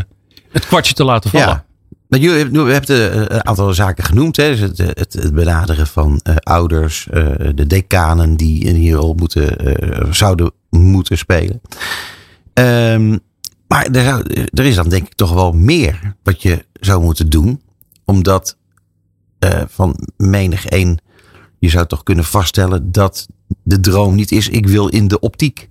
het 0.52 0.66
kwartje 0.66 0.94
te 0.94 1.04
laten 1.04 1.30
vallen. 1.30 1.48
Ja. 1.48 1.66
Nou, 2.10 2.24
je 2.24 2.30
hebt, 2.30 2.56
je 2.56 2.60
hebt 2.60 2.90
een 2.90 3.46
aantal 3.46 3.74
zaken 3.74 4.04
genoemd. 4.04 4.38
Hè? 4.38 4.50
Dus 4.50 4.60
het, 4.60 4.78
het, 4.78 5.14
het 5.14 5.34
benaderen 5.34 5.88
van 5.88 6.22
uh, 6.24 6.36
ouders, 6.36 7.08
uh, 7.14 7.36
de 7.56 7.68
decanen 7.68 8.36
die 8.36 8.74
die 8.74 8.94
rol 8.94 9.14
moeten, 9.14 9.76
zouden 10.16 10.52
moeten 10.70 11.18
spelen. 11.18 11.62
Um, 12.54 13.20
maar 13.68 13.86
er, 13.86 14.04
zou, 14.04 14.24
er, 14.54 14.66
is 14.66 14.76
dan 14.76 14.90
denk 14.90 15.06
ik 15.06 15.14
toch 15.14 15.34
wel 15.34 15.52
meer 15.52 16.16
wat 16.24 16.42
je 16.42 16.66
zou 16.74 17.04
moeten 17.04 17.30
doen. 17.30 17.62
Omdat 18.06 18.58
van 19.68 20.08
menig 20.18 20.66
één, 20.66 20.98
je 21.60 21.70
zou 21.70 21.88
toch 21.88 22.04
kunnen 22.04 22.26
vaststellen 22.26 22.92
dat 22.92 23.28
de 23.64 23.80
droom 23.80 24.16
niet 24.16 24.32
is, 24.32 24.50
ik 24.50 24.68
wil 24.68 24.88
in 24.88 25.08
de 25.08 25.20
optiek. 25.20 25.70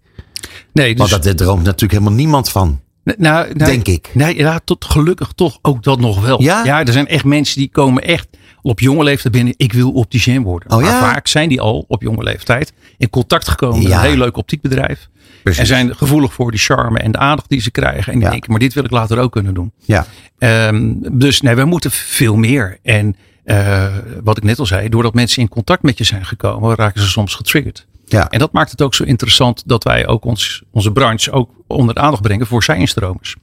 Nee, 0.72 0.94
dus... 0.94 1.10
Want 1.10 1.24
dat, 1.24 1.36
droomt 1.36 1.64
natuurlijk 1.64 1.92
helemaal 1.92 2.18
niemand 2.18 2.48
van. 2.48 2.80
Nou, 3.04 3.18
nou, 3.18 3.54
Denk 3.54 3.86
ik. 3.86 4.10
Nee, 4.14 4.36
ja, 4.36 4.60
tot 4.64 4.84
gelukkig 4.84 5.32
toch 5.34 5.58
ook 5.62 5.82
dat 5.82 6.00
nog 6.00 6.20
wel. 6.20 6.42
Ja? 6.42 6.64
ja, 6.64 6.84
er 6.84 6.92
zijn 6.92 7.06
echt 7.06 7.24
mensen 7.24 7.58
die 7.58 7.70
komen 7.70 8.02
echt 8.02 8.28
op 8.70 8.80
jonge 8.80 9.04
leeftijd 9.04 9.34
binnen. 9.34 9.54
Ik 9.56 9.72
wil 9.72 9.92
opticien 9.92 10.42
worden. 10.42 10.70
Oh, 10.70 10.82
ja? 10.82 11.00
Maar 11.00 11.12
vaak 11.12 11.26
zijn 11.26 11.48
die 11.48 11.60
al 11.60 11.84
op 11.88 12.02
jonge 12.02 12.22
leeftijd 12.22 12.72
in 12.98 13.10
contact 13.10 13.48
gekomen 13.48 13.80
ja. 13.80 13.88
met 13.88 13.96
een 13.96 14.10
heel 14.10 14.18
leuk 14.18 14.36
optiekbedrijf. 14.36 15.08
Precies. 15.42 15.60
En 15.60 15.66
zijn 15.66 15.96
gevoelig 15.96 16.32
voor 16.32 16.50
die 16.50 16.60
charme 16.60 16.98
en 16.98 17.12
de 17.12 17.18
aandacht 17.18 17.48
die 17.48 17.60
ze 17.60 17.70
krijgen. 17.70 18.12
En 18.12 18.18
die 18.18 18.24
ja. 18.24 18.30
denken, 18.30 18.50
maar 18.50 18.60
dit 18.60 18.74
wil 18.74 18.84
ik 18.84 18.90
later 18.90 19.18
ook 19.18 19.32
kunnen 19.32 19.54
doen. 19.54 19.72
Ja. 19.84 20.06
Um, 20.38 20.98
dus 21.18 21.40
nee, 21.40 21.54
we 21.54 21.64
moeten 21.64 21.90
veel 21.90 22.36
meer. 22.36 22.78
En 22.82 23.16
uh, 23.44 23.86
wat 24.24 24.36
ik 24.36 24.42
net 24.42 24.58
al 24.58 24.66
zei, 24.66 24.88
doordat 24.88 25.14
mensen 25.14 25.42
in 25.42 25.48
contact 25.48 25.82
met 25.82 25.98
je 25.98 26.04
zijn 26.04 26.24
gekomen, 26.24 26.74
raken 26.74 27.00
ze 27.00 27.08
soms 27.08 27.34
getriggerd. 27.34 27.86
Ja. 28.06 28.30
En 28.30 28.38
dat 28.38 28.52
maakt 28.52 28.70
het 28.70 28.82
ook 28.82 28.94
zo 28.94 29.04
interessant 29.04 29.62
dat 29.66 29.84
wij 29.84 30.06
ook 30.06 30.24
ons, 30.24 30.62
onze 30.70 30.92
branche 30.92 31.32
ook 31.32 31.50
onder 31.66 31.94
de 31.94 32.00
aandacht 32.00 32.22
brengen 32.22 32.46
voor 32.46 32.64
zijinstromers. 32.64 33.36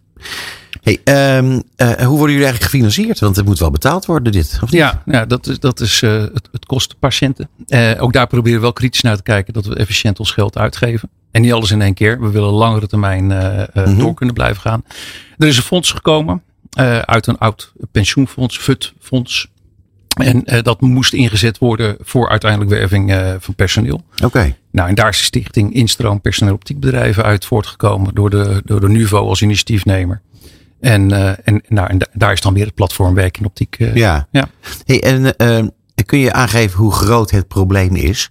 Hey, 0.83 1.37
um, 1.37 1.63
uh, 1.77 1.91
hoe 1.91 2.17
worden 2.17 2.35
jullie 2.35 2.43
eigenlijk 2.43 2.63
gefinancierd? 2.63 3.19
Want 3.19 3.35
het 3.35 3.45
moet 3.45 3.59
wel 3.59 3.71
betaald 3.71 4.05
worden, 4.05 4.31
dit. 4.31 4.59
Of 4.61 4.71
niet? 4.71 4.79
Ja, 4.79 5.01
ja, 5.05 5.25
dat 5.25 5.47
is, 5.47 5.59
dat 5.59 5.79
is 5.79 6.01
uh, 6.01 6.11
het, 6.11 6.49
het 6.51 6.65
kost 6.65 6.95
patiënten. 6.99 7.49
Uh, 7.67 7.91
ook 7.99 8.13
daar 8.13 8.27
proberen 8.27 8.57
we 8.57 8.63
wel 8.63 8.73
kritisch 8.73 9.01
naar 9.01 9.15
te 9.15 9.23
kijken 9.23 9.53
dat 9.53 9.65
we 9.65 9.75
efficiënt 9.75 10.19
ons 10.19 10.31
geld 10.31 10.57
uitgeven. 10.57 11.09
En 11.31 11.41
niet 11.41 11.53
alles 11.53 11.71
in 11.71 11.81
één 11.81 11.93
keer. 11.93 12.21
We 12.21 12.29
willen 12.29 12.49
langere 12.49 12.87
termijn 12.87 13.23
mm 13.23 13.67
-hmm. 13.73 13.97
door 13.97 14.13
kunnen 14.13 14.35
blijven 14.35 14.61
gaan. 14.61 14.83
Er 15.37 15.47
is 15.47 15.57
een 15.57 15.63
fonds 15.63 15.91
gekomen 15.91 16.43
uit 17.01 17.27
een 17.27 17.37
oud 17.37 17.73
pensioenfonds, 17.91 18.57
FUT-fonds. 18.57 19.47
En 20.13 20.43
uh, 20.45 20.61
dat 20.61 20.81
moest 20.81 21.13
ingezet 21.13 21.57
worden 21.57 21.95
voor 21.99 22.29
uiteindelijk 22.29 22.71
werving 22.71 23.11
uh, 23.11 23.33
van 23.39 23.55
personeel. 23.55 24.03
Oké. 24.13 24.25
Okay. 24.25 24.57
Nou, 24.71 24.89
en 24.89 24.95
daar 24.95 25.09
is 25.09 25.17
de 25.17 25.23
stichting 25.23 25.73
Instroom 25.73 26.21
Personeel 26.21 26.53
Optiekbedrijven 26.53 27.23
uit 27.23 27.45
voortgekomen 27.45 28.13
door 28.13 28.29
de, 28.29 28.61
door 28.65 28.79
de 28.79 28.89
NUVO 28.89 29.27
als 29.27 29.41
initiatiefnemer. 29.41 30.21
En, 30.83 31.09
uh, 31.09 31.31
en, 31.43 31.61
nou, 31.67 31.89
en 31.89 31.97
daar 32.13 32.31
is 32.31 32.41
dan 32.41 32.53
weer 32.53 32.65
het 32.65 32.75
platform 32.75 33.13
Werk 33.13 33.37
in 33.37 33.45
Optiek. 33.45 33.77
ja. 33.93 34.27
ja. 34.31 34.47
Hey, 34.85 35.01
en 35.01 35.35
kun 36.05 36.19
je 36.19 36.33
aangeven 36.33 36.79
hoe 36.79 36.93
groot 36.93 37.31
het 37.31 37.47
probleem 37.47 37.95
is? 37.95 38.29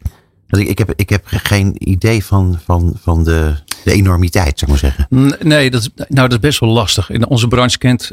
Want 0.49 0.62
ik, 0.62 0.68
ik, 0.68 0.78
heb, 0.78 0.92
ik 0.97 1.09
heb 1.09 1.23
geen 1.26 1.75
idee 1.90 2.25
van, 2.25 2.59
van, 2.64 2.97
van 3.00 3.25
de, 3.25 3.54
de 3.85 3.92
enormiteit, 3.92 4.59
zou 4.59 4.73
ik 4.73 4.82
maar 4.82 4.90
zeggen. 4.90 5.38
Nee, 5.49 5.71
dat 5.71 5.80
is, 5.80 5.90
nou, 5.94 6.28
dat 6.28 6.32
is 6.32 6.38
best 6.38 6.61
wel 6.61 6.71
lastig. 6.71 7.11
In 7.11 7.26
onze 7.26 7.49
branche 7.49 7.78
kent 7.78 8.12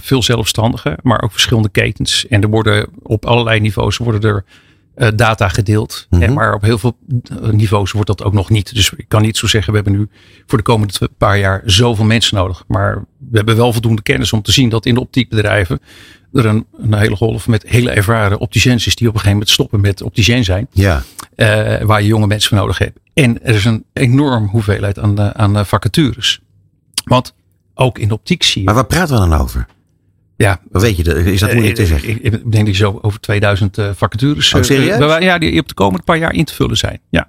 veel 0.00 0.22
zelfstandigen, 0.22 0.96
maar 1.02 1.22
ook 1.22 1.32
verschillende 1.32 1.68
ketens. 1.68 2.26
En 2.26 2.42
er 2.42 2.48
worden 2.48 2.88
op 3.02 3.26
allerlei 3.26 3.60
niveaus 3.60 3.96
worden 3.96 4.30
er 4.30 4.44
data 5.14 5.48
gedeeld. 5.48 6.06
En 6.10 6.32
maar 6.32 6.54
op 6.54 6.62
heel 6.62 6.78
veel 6.78 6.96
uh, 7.42 7.48
niveaus 7.48 7.92
wordt 7.92 8.06
dat 8.06 8.22
ook 8.22 8.32
nog 8.32 8.50
niet. 8.50 8.74
Dus 8.74 8.92
ik 8.96 9.08
kan 9.08 9.22
niet 9.22 9.36
zo 9.36 9.46
zeggen, 9.46 9.72
we 9.72 9.78
hebben 9.78 9.98
nu 9.98 10.08
voor 10.46 10.58
de 10.58 10.64
komende 10.64 11.10
paar 11.18 11.38
jaar 11.38 11.62
zoveel 11.64 12.04
mensen 12.04 12.36
nodig. 12.36 12.64
Maar 12.66 13.04
we 13.30 13.36
hebben 13.36 13.56
wel 13.56 13.72
voldoende 13.72 14.02
kennis 14.02 14.32
om 14.32 14.42
te 14.42 14.52
zien 14.52 14.68
dat 14.68 14.86
in 14.86 14.94
de 14.94 15.00
optiekbedrijven 15.00 15.80
er 16.32 16.46
een, 16.46 16.66
een 16.76 16.94
hele 16.94 17.16
golf 17.16 17.48
met 17.48 17.62
hele 17.66 17.90
ervaren 17.90 18.38
opticiens 18.38 18.86
is 18.86 18.94
die 18.94 19.08
op 19.08 19.14
een 19.14 19.20
gegeven 19.20 19.38
moment 19.38 19.50
stoppen 19.50 19.80
met 19.80 20.02
opticien 20.02 20.44
zijn. 20.44 20.66
Ja. 20.70 21.02
Uh, 21.36 21.80
waar 21.80 22.02
je 22.02 22.08
jonge 22.08 22.26
mensen 22.26 22.48
voor 22.48 22.58
nodig 22.58 22.78
hebt. 22.78 22.98
En 23.14 23.44
er 23.44 23.54
is 23.54 23.64
een 23.64 23.84
enorm 23.92 24.46
hoeveelheid 24.46 24.98
aan, 24.98 25.34
aan 25.34 25.66
vacatures. 25.66 26.40
Want 27.04 27.34
ook 27.74 27.98
in 27.98 28.08
de 28.08 28.14
optiek 28.14 28.42
zie 28.42 28.60
je. 28.60 28.66
Maar 28.66 28.74
waar 28.74 28.86
praten 28.86 29.14
we 29.14 29.28
dan 29.28 29.40
over? 29.40 29.66
Ja, 30.38 30.60
weet 30.70 30.96
je, 30.96 31.02
is 31.32 31.40
dat 31.40 31.52
moeilijk 31.52 31.74
te 31.74 31.86
zeggen? 31.86 32.08
Ik, 32.08 32.16
ik 32.16 32.32
denk 32.32 32.66
dat 32.66 32.66
je 32.66 32.82
zo 32.82 32.98
over 33.02 33.20
2000 33.20 33.78
uh, 33.78 33.90
vacatures. 33.94 34.54
Oh, 34.54 34.62
serieus? 34.62 35.00
Uh, 35.00 35.20
ja, 35.20 35.38
die 35.38 35.60
op 35.60 35.68
de 35.68 35.74
komende 35.74 36.04
paar 36.04 36.18
jaar 36.18 36.32
in 36.34 36.44
te 36.44 36.54
vullen 36.54 36.76
zijn. 36.76 37.00
Ja. 37.10 37.28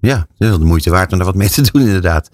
Ja, 0.00 0.16
dat 0.16 0.26
is 0.38 0.48
wel 0.48 0.58
de 0.58 0.64
moeite 0.64 0.90
waard 0.90 1.12
om 1.12 1.18
daar 1.18 1.26
wat 1.26 1.36
mee 1.36 1.48
te 1.48 1.70
doen, 1.72 1.82
inderdaad. 1.82 2.30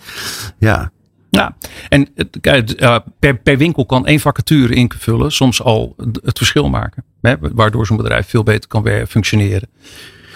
Ja. 0.58 0.92
Ja, 1.30 1.56
en 1.88 2.08
uh, 2.42 2.96
per, 3.18 3.36
per 3.36 3.58
winkel 3.58 3.86
kan 3.86 4.06
één 4.06 4.20
vacature 4.20 4.74
invullen, 4.74 5.32
soms 5.32 5.62
al 5.62 5.94
het 6.22 6.38
verschil 6.38 6.68
maken. 6.68 7.04
Hè, 7.20 7.34
waardoor 7.40 7.86
zo'n 7.86 7.96
bedrijf 7.96 8.28
veel 8.28 8.42
beter 8.42 8.68
kan 8.68 8.82
weer 8.82 9.06
functioneren. 9.06 9.68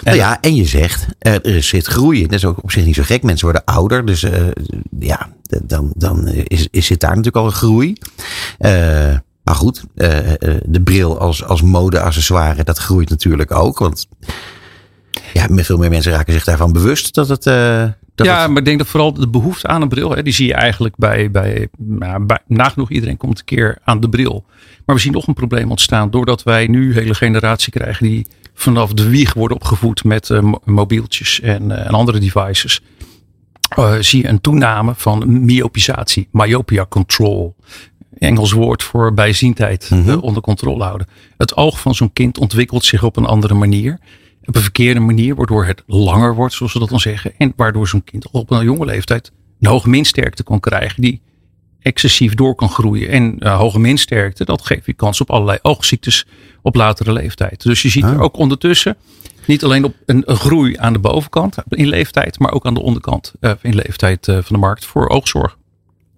Nou 0.02 0.16
ja, 0.16 0.40
en 0.40 0.54
je 0.54 0.64
zegt, 0.64 1.06
er 1.18 1.62
zit 1.62 1.86
groei 1.86 2.20
in. 2.20 2.28
Dat 2.28 2.38
is 2.38 2.44
ook 2.44 2.62
op 2.62 2.70
zich 2.70 2.84
niet 2.84 2.94
zo 2.94 3.02
gek. 3.02 3.22
Mensen 3.22 3.44
worden 3.44 3.64
ouder. 3.64 4.06
Dus 4.06 4.22
uh, 4.22 4.32
ja, 4.98 5.28
dan, 5.62 5.92
dan 5.96 6.26
is, 6.28 6.68
is 6.70 6.86
zit 6.86 7.00
daar 7.00 7.10
natuurlijk 7.16 7.36
al 7.36 7.46
een 7.46 7.52
groei. 7.52 7.92
Uh, 8.58 9.16
maar 9.48 9.56
goed, 9.56 9.84
uh, 9.94 10.18
de 10.64 10.82
bril 10.82 11.18
als, 11.18 11.44
als 11.44 11.62
mode-accessoire, 11.62 12.64
dat 12.64 12.78
groeit 12.78 13.10
natuurlijk 13.10 13.52
ook. 13.52 13.78
Want 13.78 14.08
ja, 15.32 15.46
veel 15.50 15.78
meer 15.78 15.90
mensen 15.90 16.12
raken 16.12 16.32
zich 16.32 16.44
daarvan 16.44 16.72
bewust 16.72 17.14
dat 17.14 17.28
het. 17.28 17.46
Uh, 17.46 17.84
dat 18.14 18.26
ja, 18.26 18.40
het... 18.40 18.48
maar 18.48 18.58
ik 18.58 18.64
denk 18.64 18.78
dat 18.78 18.86
vooral 18.86 19.12
de 19.12 19.28
behoefte 19.28 19.66
aan 19.66 19.82
een 19.82 19.88
bril, 19.88 20.14
hè, 20.14 20.22
die 20.22 20.32
zie 20.32 20.46
je 20.46 20.54
eigenlijk 20.54 20.96
bij, 20.96 21.30
bij, 21.30 21.68
nou, 21.78 22.24
bij 22.24 22.38
nagenoeg 22.46 22.90
iedereen 22.90 23.16
komt 23.16 23.38
een 23.38 23.44
keer 23.44 23.78
aan 23.84 24.00
de 24.00 24.08
bril. 24.08 24.44
Maar 24.86 24.96
we 24.96 25.02
zien 25.02 25.12
nog 25.12 25.26
een 25.26 25.34
probleem 25.34 25.70
ontstaan 25.70 26.10
doordat 26.10 26.42
wij 26.42 26.66
nu 26.66 26.88
een 26.88 26.94
hele 26.94 27.14
generatie 27.14 27.72
krijgen 27.72 28.06
die 28.06 28.26
vanaf 28.54 28.92
de 28.92 29.08
wieg 29.08 29.34
worden 29.34 29.56
opgevoed 29.56 30.04
met 30.04 30.28
uh, 30.28 30.52
mobieltjes 30.64 31.40
en, 31.40 31.70
uh, 31.70 31.86
en 31.86 31.90
andere 31.90 32.18
devices. 32.18 32.82
Uh, 33.78 33.94
zie 34.00 34.22
je 34.22 34.28
een 34.28 34.40
toename 34.40 34.92
van 34.96 35.44
myopisatie, 35.44 36.28
myopia 36.32 36.86
control. 36.88 37.56
Engels 38.18 38.52
woord 38.52 38.82
voor 38.82 39.14
bijziendheid 39.14 39.90
Mhm. 39.90 40.08
uh, 40.08 40.22
onder 40.22 40.42
controle 40.42 40.84
houden. 40.84 41.06
Het 41.36 41.56
oog 41.56 41.80
van 41.80 41.94
zo'n 41.94 42.12
kind 42.12 42.38
ontwikkelt 42.38 42.84
zich 42.84 43.02
op 43.02 43.16
een 43.16 43.26
andere 43.26 43.54
manier. 43.54 43.98
Op 44.44 44.56
een 44.56 44.62
verkeerde 44.62 45.00
manier, 45.00 45.34
waardoor 45.34 45.64
het 45.66 45.82
langer 45.86 46.34
wordt, 46.34 46.54
zoals 46.54 46.72
we 46.72 46.78
dat 46.78 46.88
dan 46.88 47.00
zeggen. 47.00 47.32
En 47.38 47.52
waardoor 47.56 47.88
zo'n 47.88 48.04
kind 48.04 48.30
op 48.30 48.50
een 48.50 48.64
jonge 48.64 48.84
leeftijd 48.84 49.32
een 49.60 49.68
hoge 49.70 49.88
minsterkte 49.88 50.42
kan 50.42 50.60
krijgen. 50.60 51.02
Die 51.02 51.20
excessief 51.80 52.34
door 52.34 52.54
kan 52.54 52.68
groeien. 52.68 53.08
En 53.08 53.36
uh, 53.38 53.56
hoge 53.58 53.78
minsterkte, 53.80 54.44
dat 54.44 54.66
geeft 54.66 54.86
je 54.86 54.92
kans 54.92 55.20
op 55.20 55.30
allerlei 55.30 55.58
oogziektes 55.62 56.26
op 56.62 56.74
latere 56.74 57.12
leeftijd. 57.12 57.62
Dus 57.62 57.82
je 57.82 57.88
ziet 57.88 58.04
Ah. 58.04 58.10
er 58.12 58.20
ook 58.20 58.36
ondertussen 58.36 58.96
niet 59.46 59.64
alleen 59.64 59.84
op 59.84 59.94
een, 60.06 60.22
een, 60.26 60.36
groei 60.36 60.76
aan 60.78 60.92
de 60.92 60.98
bovenkant 60.98 61.56
in 61.68 61.86
leeftijd, 61.88 62.38
maar 62.38 62.52
ook 62.52 62.66
aan 62.66 62.74
de 62.74 62.82
onderkant 62.82 63.32
uh, 63.40 63.52
in 63.62 63.74
leeftijd 63.74 64.28
uh, 64.28 64.34
van 64.34 64.44
de 64.48 64.58
markt 64.58 64.84
voor 64.84 65.08
oogzorg. 65.08 65.56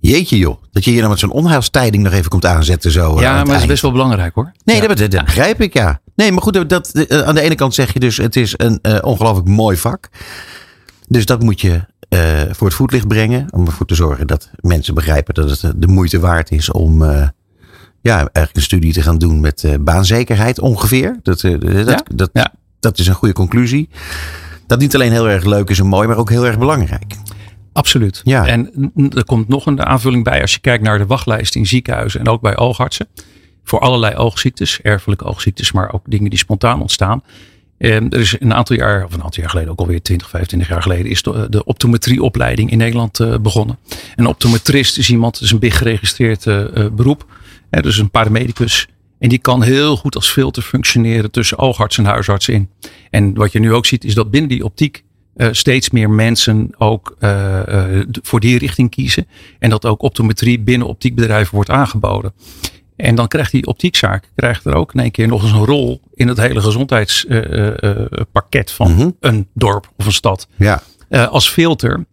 Jeetje 0.00 0.38
joh, 0.38 0.62
dat 0.72 0.84
je 0.84 0.90
hier 0.90 0.98
nou 0.98 1.10
met 1.10 1.20
zo'n 1.20 1.30
onheilstijding 1.30 2.02
nog 2.02 2.12
even 2.12 2.30
komt 2.30 2.46
aanzetten 2.46 2.90
zo. 2.90 3.16
uh, 3.16 3.22
Ja, 3.22 3.34
maar 3.34 3.44
dat 3.46 3.60
is 3.60 3.66
best 3.66 3.82
wel 3.82 3.92
belangrijk 3.92 4.34
hoor. 4.34 4.52
Nee, 4.64 4.80
ja. 4.80 4.86
dat, 4.86 4.98
dat, 4.98 5.10
dat 5.10 5.24
begrijp 5.24 5.60
ik 5.60 5.72
ja. 5.72 6.00
Nee, 6.14 6.32
maar 6.32 6.42
goed, 6.42 6.68
dat, 6.68 6.90
uh, 6.94 7.22
aan 7.22 7.34
de 7.34 7.40
ene 7.40 7.54
kant 7.54 7.74
zeg 7.74 7.92
je 7.92 8.00
dus 8.00 8.16
het 8.16 8.36
is 8.36 8.54
een 8.56 8.78
uh, 8.82 8.98
ongelooflijk 9.00 9.48
mooi 9.48 9.76
vak. 9.76 10.08
Dus 11.08 11.26
dat 11.26 11.42
moet 11.42 11.60
je 11.60 11.80
uh, 12.08 12.40
voor 12.50 12.66
het 12.66 12.76
voetlicht 12.76 13.08
brengen. 13.08 13.46
Om 13.50 13.66
ervoor 13.66 13.86
te 13.86 13.94
zorgen 13.94 14.26
dat 14.26 14.50
mensen 14.60 14.94
begrijpen 14.94 15.34
dat 15.34 15.60
het 15.60 15.72
de 15.76 15.86
moeite 15.86 16.20
waard 16.20 16.50
is 16.50 16.70
om 16.70 17.02
ja, 18.00 18.16
eigenlijk 18.16 18.56
een 18.56 18.62
studie 18.62 18.92
te 18.92 19.02
gaan 19.02 19.18
doen 19.18 19.40
met 19.40 19.76
baanzekerheid 19.80 20.60
ongeveer. 20.60 21.18
Dat, 21.22 21.40
dat, 21.40 21.62
ja? 21.88 22.02
dat, 22.14 22.30
ja. 22.32 22.52
dat 22.80 22.98
is 22.98 23.06
een 23.06 23.14
goede 23.14 23.34
conclusie. 23.34 23.88
Dat 24.66 24.78
niet 24.78 24.94
alleen 24.94 25.12
heel 25.12 25.28
erg 25.28 25.44
leuk 25.44 25.70
is 25.70 25.78
en 25.78 25.86
mooi, 25.86 26.08
maar 26.08 26.16
ook 26.16 26.30
heel 26.30 26.46
erg 26.46 26.58
belangrijk. 26.58 27.14
Absoluut. 27.72 28.20
Ja. 28.24 28.46
En 28.46 28.92
er 29.14 29.24
komt 29.24 29.48
nog 29.48 29.66
een 29.66 29.86
aanvulling 29.86 30.24
bij 30.24 30.40
als 30.40 30.52
je 30.52 30.60
kijkt 30.60 30.84
naar 30.84 30.98
de 30.98 31.06
wachtlijst 31.06 31.54
in 31.54 31.66
ziekenhuizen 31.66 32.20
en 32.20 32.28
ook 32.28 32.40
bij 32.40 32.56
oogartsen. 32.56 33.08
Voor 33.64 33.80
allerlei 33.80 34.14
oogziektes, 34.14 34.80
erfelijke 34.80 35.24
oogziektes, 35.24 35.72
maar 35.72 35.92
ook 35.92 36.02
dingen 36.06 36.30
die 36.30 36.38
spontaan 36.38 36.80
ontstaan. 36.80 37.22
En 37.78 38.10
er 38.10 38.20
is 38.20 38.36
een 38.38 38.54
aantal 38.54 38.76
jaar, 38.76 39.04
of 39.04 39.14
een 39.14 39.22
aantal 39.22 39.40
jaar 39.40 39.50
geleden, 39.50 39.70
ook 39.70 39.78
alweer 39.78 40.02
20, 40.02 40.28
25 40.28 40.68
jaar 40.68 40.82
geleden, 40.82 41.10
is 41.10 41.22
de, 41.22 41.46
de 41.50 41.64
optometrieopleiding 41.64 42.70
in 42.70 42.78
Nederland 42.78 43.18
uh, 43.18 43.38
begonnen. 43.38 43.78
Een 44.16 44.26
optometrist 44.26 44.98
is 44.98 45.10
iemand, 45.10 45.34
dat 45.34 45.42
is 45.42 45.50
een 45.50 45.58
big 45.58 45.78
geregistreerd 45.78 46.46
uh, 46.46 46.64
beroep. 46.92 47.26
Hè, 47.70 47.82
dus 47.82 47.98
een 47.98 48.10
paramedicus. 48.10 48.88
En 49.18 49.28
die 49.28 49.38
kan 49.38 49.62
heel 49.62 49.96
goed 49.96 50.14
als 50.14 50.30
filter 50.30 50.62
functioneren 50.62 51.30
tussen 51.30 51.58
oogarts 51.58 51.98
en 51.98 52.04
huisarts 52.04 52.48
in. 52.48 52.70
En 53.10 53.34
wat 53.34 53.52
je 53.52 53.58
nu 53.58 53.72
ook 53.72 53.86
ziet, 53.86 54.04
is 54.04 54.14
dat 54.14 54.30
binnen 54.30 54.50
die 54.50 54.64
optiek 54.64 55.04
uh, 55.36 55.48
steeds 55.50 55.90
meer 55.90 56.10
mensen 56.10 56.70
ook 56.78 57.16
uh, 57.20 57.60
voor 58.22 58.40
die 58.40 58.58
richting 58.58 58.90
kiezen. 58.90 59.26
En 59.58 59.70
dat 59.70 59.86
ook 59.86 60.02
optometrie 60.02 60.60
binnen 60.60 60.88
optiekbedrijven 60.88 61.54
wordt 61.54 61.70
aangeboden. 61.70 62.32
En 62.96 63.14
dan 63.14 63.28
krijgt 63.28 63.52
die 63.52 63.66
optiekzaak 63.66 64.30
krijgt 64.34 64.64
er 64.64 64.74
ook 64.74 64.94
in 64.94 65.00
één 65.00 65.10
keer 65.10 65.28
nog 65.28 65.42
eens 65.42 65.52
een 65.52 65.64
rol 65.64 66.00
in 66.14 66.28
het 66.28 66.38
hele 66.38 66.60
gezondheidspakket 66.60 68.72
van 68.72 68.92
Mhm. 68.94 69.10
een 69.20 69.48
dorp 69.54 69.92
of 69.96 70.06
een 70.06 70.12
stad. 70.12 70.48
Ja. 70.56 70.82
Als 71.10 71.50
filter 71.50 72.04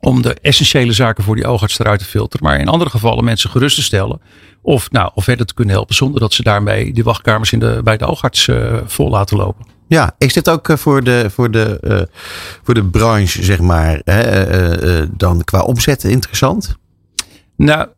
om 0.00 0.22
de 0.22 0.34
essentiële 0.34 0.92
zaken 0.92 1.24
voor 1.24 1.36
die 1.36 1.46
oogarts 1.46 1.78
eruit 1.78 1.98
te 1.98 2.04
filteren. 2.04 2.46
Maar 2.46 2.60
in 2.60 2.68
andere 2.68 2.90
gevallen 2.90 3.24
mensen 3.24 3.50
gerust 3.50 3.76
te 3.76 3.82
stellen. 3.82 4.20
Of, 4.62 4.90
nou, 4.90 5.10
of 5.14 5.24
verder 5.24 5.46
te 5.46 5.54
kunnen 5.54 5.74
helpen 5.74 5.94
zonder 5.94 6.20
dat 6.20 6.32
ze 6.32 6.42
daarmee 6.42 6.92
die 6.92 7.04
wachtkamers 7.04 7.52
in 7.52 7.58
de, 7.58 7.80
bij 7.84 7.96
de 7.96 8.06
oogarts 8.06 8.48
vol 8.84 9.10
laten 9.10 9.36
lopen. 9.36 9.66
Ja, 9.86 10.14
is 10.18 10.32
dit 10.32 10.50
ook 10.50 10.68
voor 10.78 11.02
de, 11.02 11.30
voor 11.30 11.50
de, 11.50 11.78
uh, 11.82 12.00
voor 12.62 12.74
de 12.74 12.84
branche, 12.84 13.44
zeg 13.44 13.60
maar, 13.60 14.00
uh, 14.04 15.02
dan 15.10 15.44
qua 15.44 15.60
omzet 15.60 16.04
interessant? 16.04 16.76
Nou, 17.56 17.88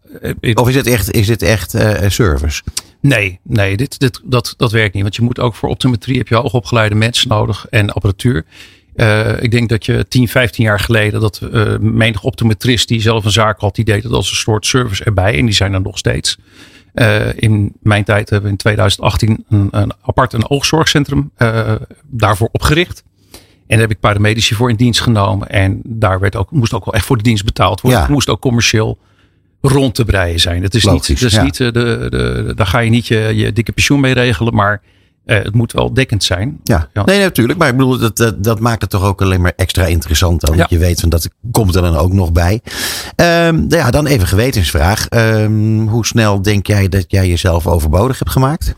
it, 0.40 0.58
of 0.58 0.68
is 0.68 0.74
het 0.74 0.86
echt, 0.86 1.10
is 1.10 1.26
dit 1.26 1.42
echt 1.42 1.70
service? 2.06 2.62
Nee, 3.00 3.40
nee 3.42 3.76
dit, 3.76 3.98
dit, 3.98 4.20
dat, 4.24 4.54
dat 4.56 4.72
werkt 4.72 4.94
niet. 4.94 5.02
Want 5.02 5.16
je 5.16 5.22
moet 5.22 5.40
ook 5.40 5.54
voor 5.54 5.68
optometrie 5.68 6.18
heb 6.18 6.28
je 6.28 6.34
hoogopgeleide 6.34 6.94
mensen 6.94 7.28
nodig 7.28 7.66
en 7.70 7.90
apparatuur. 7.90 8.44
Uh, 8.96 9.42
ik 9.42 9.50
denk 9.50 9.68
dat 9.68 9.86
je 9.86 10.06
10, 10.08 10.28
15 10.28 10.64
jaar 10.64 10.80
geleden 10.80 11.20
dat 11.20 11.40
uh, 11.52 11.78
menig 11.78 12.22
optometrist 12.22 12.88
die 12.88 13.00
zelf 13.00 13.24
een 13.24 13.30
zaak 13.30 13.60
had, 13.60 13.74
die 13.74 13.84
deed 13.84 14.02
het 14.02 14.12
als 14.12 14.30
een 14.30 14.36
soort 14.36 14.66
service 14.66 15.04
erbij. 15.04 15.38
En 15.38 15.44
die 15.44 15.54
zijn 15.54 15.72
er 15.72 15.80
nog 15.80 15.98
steeds. 15.98 16.38
Uh, 16.96 17.26
in 17.36 17.72
mijn 17.82 18.04
tijd 18.04 18.30
hebben 18.30 18.46
we 18.46 18.52
in 18.52 18.60
2018 18.60 19.44
een, 19.48 19.68
een 19.70 19.92
apart 20.02 20.32
een 20.32 20.50
oogzorgcentrum 20.50 21.30
daarvoor 22.06 22.48
opgericht. 22.52 23.04
En 23.66 23.78
daar 23.78 23.86
heb 23.86 23.90
ik 23.90 24.00
paramedici 24.00 24.54
voor 24.54 24.70
in 24.70 24.76
dienst 24.76 25.00
genomen. 25.00 25.48
En 25.48 25.80
daar 25.84 26.20
werd 26.20 26.36
ook, 26.36 26.50
moest 26.50 26.72
ook 26.72 26.84
wel 26.84 26.94
echt 26.94 27.04
voor 27.04 27.16
de 27.16 27.22
dienst 27.22 27.44
betaald 27.44 27.80
worden. 27.80 28.00
Ja. 28.00 28.06
Het 28.06 28.14
moest 28.14 28.28
ook 28.28 28.40
commercieel 28.40 28.98
rond 29.60 29.94
te 29.94 30.04
breien 30.04 30.40
zijn. 30.40 30.62
Het 30.62 30.74
is 30.74 30.84
Logisch, 30.84 31.08
niet, 31.08 31.20
dat 31.20 31.28
is 31.28 31.36
ja. 31.36 31.42
niet 31.42 31.56
de, 31.56 31.72
de, 31.72 32.06
de, 32.10 32.52
daar 32.54 32.66
ga 32.66 32.78
je 32.78 32.90
niet 32.90 33.06
je, 33.06 33.32
je 33.34 33.52
dikke 33.52 33.72
pensioen 33.72 34.00
mee 34.00 34.14
regelen. 34.14 34.54
Maar 34.54 34.82
uh, 35.26 35.36
het 35.42 35.54
moet 35.54 35.72
wel 35.72 35.94
dekkend 35.94 36.24
zijn. 36.24 36.60
Ja, 36.62 36.88
ja. 36.92 37.04
nee, 37.04 37.20
natuurlijk. 37.20 37.58
Maar 37.58 37.68
ik 37.68 37.76
bedoel, 37.76 37.98
dat, 37.98 38.16
dat, 38.16 38.44
dat, 38.44 38.60
maakt 38.60 38.80
het 38.80 38.90
toch 38.90 39.04
ook 39.04 39.22
alleen 39.22 39.40
maar 39.40 39.52
extra 39.56 39.84
interessant. 39.84 40.40
Dan, 40.40 40.54
ja. 40.54 40.60
Dat 40.60 40.70
je 40.70 40.78
weet 40.78 41.00
van 41.00 41.08
dat 41.08 41.28
komt 41.50 41.74
er 41.74 41.82
dan 41.82 41.96
ook 41.96 42.12
nog 42.12 42.32
bij. 42.32 42.60
Um, 43.16 43.66
ja, 43.68 43.90
dan 43.90 44.06
even 44.06 44.26
gewetensvraag. 44.26 45.06
Um, 45.10 45.88
hoe 45.88 46.06
snel 46.06 46.42
denk 46.42 46.66
jij 46.66 46.88
dat 46.88 47.04
jij 47.08 47.28
jezelf 47.28 47.66
overbodig 47.66 48.18
hebt 48.18 48.30
gemaakt? 48.30 48.74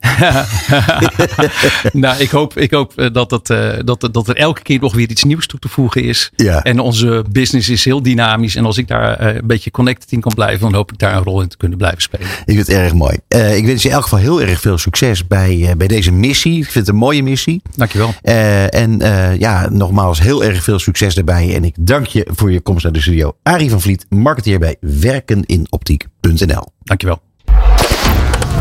nou, 1.92 2.20
ik 2.20 2.30
hoop, 2.30 2.56
ik 2.56 2.70
hoop 2.70 3.08
dat, 3.12 3.30
het, 3.30 3.50
uh, 3.50 3.72
dat, 3.84 4.08
dat 4.12 4.28
er 4.28 4.36
elke 4.36 4.62
keer 4.62 4.80
nog 4.80 4.94
weer 4.94 5.10
iets 5.10 5.24
nieuws 5.24 5.46
toe 5.46 5.58
te 5.58 5.68
voegen 5.68 6.02
is. 6.02 6.30
Ja. 6.36 6.62
En 6.62 6.78
onze 6.78 7.24
business 7.30 7.68
is 7.68 7.84
heel 7.84 8.02
dynamisch. 8.02 8.56
En 8.56 8.64
als 8.64 8.78
ik 8.78 8.88
daar 8.88 9.20
uh, 9.20 9.34
een 9.34 9.46
beetje 9.46 9.70
connected 9.70 10.12
in 10.12 10.20
kan 10.20 10.34
blijven, 10.34 10.60
dan 10.60 10.74
hoop 10.74 10.92
ik 10.92 10.98
daar 10.98 11.16
een 11.16 11.22
rol 11.22 11.40
in 11.40 11.48
te 11.48 11.56
kunnen 11.56 11.78
blijven 11.78 12.02
spelen. 12.02 12.26
Ik 12.26 12.54
vind 12.54 12.58
het 12.58 12.68
erg 12.68 12.92
mooi. 12.92 13.16
Uh, 13.28 13.56
ik 13.56 13.66
wens 13.66 13.82
je 13.82 13.88
in 13.88 13.94
elk 13.94 14.02
geval 14.02 14.18
heel 14.18 14.42
erg 14.42 14.60
veel 14.60 14.78
succes 14.78 15.26
bij, 15.26 15.74
bij 15.76 15.86
deze 15.86 16.12
missie. 16.12 16.56
Ik 16.56 16.70
vind 16.70 16.86
het 16.86 16.88
een 16.88 17.00
mooie 17.00 17.22
missie. 17.22 17.62
Dankjewel. 17.74 18.14
en 18.22 18.98
ja, 19.38 19.68
nogmaals 19.68 20.20
heel 20.20 20.44
erg 20.44 20.62
veel 20.62 20.78
succes 20.78 21.14
daarbij. 21.14 21.54
En 21.54 21.64
ik 21.64 21.74
dank 21.78 22.06
je 22.06 22.26
voor 22.30 22.52
je 22.52 22.60
komst 22.60 22.84
naar 22.84 22.92
de 22.92 23.00
studio. 23.00 23.36
Arie 23.42 23.70
van 23.70 23.80
Vliet, 23.80 24.06
marketeer 24.08 24.58
bij 24.58 24.76
werkeninoptiek.nl. 24.80 26.64
Dankjewel. 26.82 27.25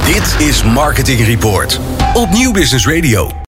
Dit 0.06 0.48
is 0.48 0.64
Marketing 0.64 1.26
Report 1.26 1.80
op 2.14 2.30
Nieuw 2.30 2.52
Business 2.52 2.88
Radio. 2.88 3.44